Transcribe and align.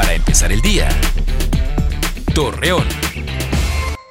Para 0.00 0.14
empezar 0.14 0.50
el 0.50 0.62
día. 0.62 0.88
Torreón. 2.34 2.86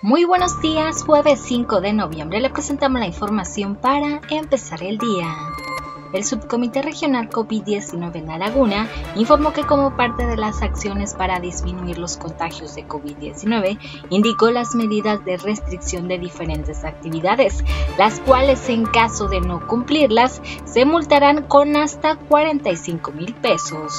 Muy 0.04 0.24
buenos 0.24 0.62
días, 0.62 1.02
jueves 1.02 1.42
5 1.44 1.82
de 1.82 1.94
noviembre 1.94 2.40
le 2.40 2.52
presentamos 2.52 3.00
la 3.00 3.08
información 3.08 3.76
para 3.76 4.22
empezar 4.30 4.84
el 4.84 5.00
día. 5.00 5.36
El 6.14 6.24
Subcomité 6.24 6.84
Regional 6.84 7.32
COVID-19 7.32 8.18
en 8.18 8.28
La 8.28 8.38
Laguna 8.38 8.88
informó 9.16 9.52
que 9.52 9.64
como 9.64 9.98
parte 9.98 10.28
de 10.28 10.38
las 10.38 10.62
acciones 10.62 11.16
para 11.16 11.40
disminuir 11.40 11.98
los 11.98 12.18
contagios 12.18 12.76
de 12.76 12.88
COVID-19, 12.88 13.80
indicó 14.12 14.52
las 14.52 14.76
medidas 14.76 15.26
de 15.26 15.38
restricción 15.38 16.08
de 16.08 16.20
diferentes 16.20 16.84
actividades, 16.84 17.64
las 17.98 18.20
cuales 18.20 18.70
en 18.70 18.86
caso 18.86 19.28
de 19.28 19.42
no 19.42 19.66
cumplirlas 19.66 20.40
se 20.66 20.86
multarán 20.86 21.48
con 21.48 21.76
hasta 21.76 22.16
45 22.16 23.12
mil 23.12 23.34
pesos. 23.34 23.92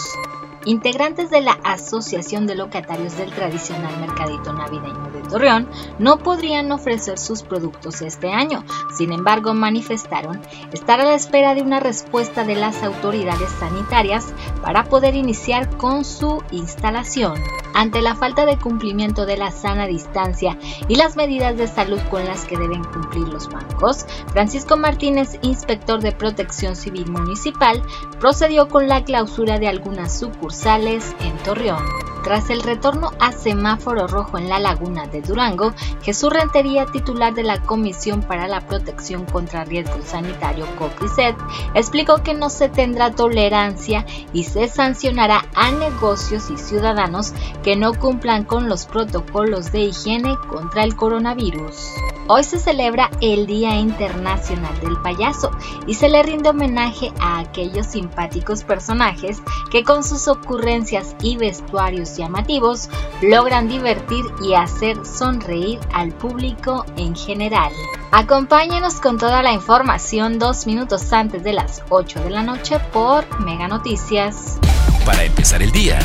Integrantes 0.67 1.31
de 1.31 1.41
la 1.41 1.59
Asociación 1.65 2.47
de 2.47 2.55
Locatarios 2.55 3.17
del 3.17 3.31
tradicional 3.33 3.99
mercadito 3.99 4.53
navideño 4.53 5.11
de 5.11 5.23
Torreón 5.23 5.69
no 5.99 6.19
podrían 6.19 6.71
ofrecer 6.71 7.19
sus 7.19 7.43
productos 7.43 8.03
este 8.03 8.31
año. 8.31 8.65
Sin 8.97 9.13
embargo, 9.13 9.55
manifestaron 9.55 10.41
estar 10.73 11.01
a 11.01 11.05
la 11.05 11.15
espera 11.15 11.55
de 11.55 11.63
una 11.63 11.81
respuesta 11.81 12.45
de 12.45 12.57
las 12.57 12.83
autoridades 12.83 13.51
sanitarias 13.59 14.27
para 14.63 14.85
poder 14.85 15.15
iniciar 15.15 15.77
con 15.79 16.05
su 16.05 16.43
instalación. 16.51 17.35
Ante 17.75 18.03
la 18.03 18.15
falta 18.15 18.47
de 18.47 18.59
cumplimiento 18.59 19.27
de 19.27 19.37
la 19.37 19.51
sana 19.51 19.87
distancia 19.87 20.59
y 20.89 20.97
las 20.97 21.17
medidas 21.17 21.57
de 21.57 21.69
salud 21.69 22.01
con 22.11 22.25
las 22.25 22.45
que 22.45 22.57
deben 22.57 22.85
cumplir 22.85 23.29
los 23.29 23.49
bancos, 23.49 24.07
Francisco 24.33 24.77
Martínez, 24.77 25.39
inspector 25.43 26.01
de 26.01 26.13
Protección 26.13 26.77
Civil 26.77 27.11
Municipal, 27.11 27.83
procedió 28.19 28.69
con 28.69 28.89
la 28.89 29.05
clausura 29.05 29.59
de 29.59 29.69
algunas 29.69 30.19
sucursales 30.19 31.15
en 31.21 31.37
Torreón. 31.39 32.10
Tras 32.23 32.51
el 32.51 32.63
retorno 32.63 33.13
a 33.19 33.33
semáforo 33.33 34.07
rojo 34.07 34.37
en 34.37 34.49
la 34.49 34.59
laguna 34.59 35.07
de 35.07 35.23
Durango, 35.23 35.73
Jesús 36.03 36.31
Rentería, 36.31 36.87
titular 36.87 37.35
de 37.35 37.43
la 37.43 37.61
Comisión 37.63 38.23
para 38.23 38.47
la 38.47 38.61
Protección 38.61 39.25
contra 39.25 39.65
Riesgo 39.65 40.03
Sanitario 40.05 40.67
COPRISET, 40.79 41.37
explicó 41.75 42.23
que 42.23 42.35
no 42.35 42.51
se 42.51 42.69
tendrá 42.69 43.13
tolerancia 43.13 44.05
y 44.33 44.45
se 44.45 44.69
sancionará 44.69 45.47
a 45.55 45.71
negocios 45.71 46.51
y 46.51 46.59
ciudadanos 46.59 47.33
que 47.63 47.77
no 47.77 47.95
cumplan 47.95 48.45
con 48.45 48.69
los 48.69 48.87
protocolos 48.87 49.73
de 49.73 49.81
higiene 49.81 50.37
contra 50.49 50.85
el 50.85 50.97
coronavirus. 50.97 51.91
Hoy 52.33 52.45
se 52.45 52.61
celebra 52.61 53.11
el 53.21 53.49
Día 53.49 53.75
Internacional 53.75 54.79
del 54.79 54.97
Payaso 55.03 55.51
y 55.89 55.95
se 55.95 56.09
le 56.09 56.23
rinde 56.23 56.51
homenaje 56.51 57.13
a 57.19 57.41
aquellos 57.41 57.87
simpáticos 57.89 58.63
personajes 58.63 59.39
que 59.73 59.83
con 59.83 60.05
sus 60.05 60.29
ocurrencias 60.29 61.17
y 61.23 61.37
vestuarios 61.37 62.17
llamativos 62.17 62.89
logran 63.21 63.69
divertir 63.69 64.25
y 64.45 64.55
hacer 64.55 65.05
sonreír 65.05 65.81
al 65.93 66.13
público 66.13 66.87
en 66.97 67.17
general. 67.17 67.73
Acompáñenos 68.13 69.01
con 69.01 69.19
toda 69.19 69.43
la 69.43 69.53
información 69.53 70.39
dos 70.39 70.69
minutos 70.69 71.13
antes 71.13 71.43
de 71.43 71.55
las 71.55 71.83
8 71.89 72.21
de 72.21 72.31
la 72.31 72.45
noche 72.45 72.79
por 72.93 73.41
Mega 73.41 73.67
Noticias. 73.67 74.57
Para 75.05 75.25
empezar 75.25 75.65
el 75.65 75.73
día. 75.73 75.99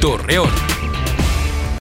Torreón. 0.00 0.75